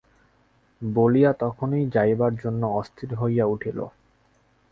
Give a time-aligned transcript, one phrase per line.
[0.81, 3.79] বলিয়া তখনই যাইবার জন্য অস্থির হইয়া উঠিল।